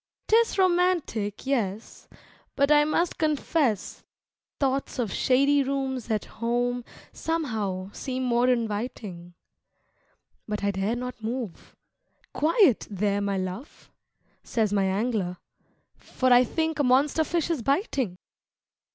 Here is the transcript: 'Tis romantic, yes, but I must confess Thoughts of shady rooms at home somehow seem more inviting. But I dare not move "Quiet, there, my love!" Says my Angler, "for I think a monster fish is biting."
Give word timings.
'Tis 0.27 0.57
romantic, 0.57 1.45
yes, 1.45 2.07
but 2.55 2.71
I 2.71 2.85
must 2.85 3.19
confess 3.19 4.03
Thoughts 4.59 4.97
of 4.97 5.13
shady 5.13 5.61
rooms 5.61 6.09
at 6.09 6.25
home 6.25 6.83
somehow 7.13 7.91
seem 7.91 8.23
more 8.23 8.49
inviting. 8.49 9.35
But 10.47 10.63
I 10.63 10.71
dare 10.71 10.95
not 10.95 11.21
move 11.21 11.75
"Quiet, 12.33 12.87
there, 12.89 13.21
my 13.21 13.37
love!" 13.37 13.91
Says 14.43 14.73
my 14.73 14.85
Angler, 14.85 15.37
"for 15.97 16.33
I 16.33 16.45
think 16.45 16.79
a 16.79 16.83
monster 16.83 17.23
fish 17.23 17.51
is 17.51 17.61
biting." 17.61 18.17